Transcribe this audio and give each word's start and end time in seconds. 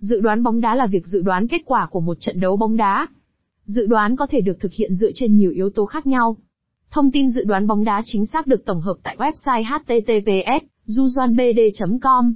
Dự 0.00 0.20
đoán 0.20 0.42
bóng 0.42 0.60
đá 0.60 0.74
là 0.74 0.86
việc 0.86 1.06
dự 1.06 1.22
đoán 1.22 1.48
kết 1.48 1.62
quả 1.64 1.88
của 1.90 2.00
một 2.00 2.16
trận 2.20 2.40
đấu 2.40 2.56
bóng 2.56 2.76
đá. 2.76 3.06
Dự 3.64 3.86
đoán 3.86 4.16
có 4.16 4.26
thể 4.26 4.40
được 4.40 4.60
thực 4.60 4.72
hiện 4.72 4.94
dựa 4.94 5.10
trên 5.14 5.36
nhiều 5.36 5.50
yếu 5.50 5.70
tố 5.70 5.86
khác 5.86 6.06
nhau. 6.06 6.36
Thông 6.90 7.10
tin 7.10 7.30
dự 7.30 7.44
đoán 7.44 7.66
bóng 7.66 7.84
đá 7.84 8.02
chính 8.06 8.26
xác 8.26 8.46
được 8.46 8.64
tổng 8.64 8.80
hợp 8.80 8.96
tại 9.02 9.16
website 9.16 9.64
https://jujuanbd.com. 9.64 12.34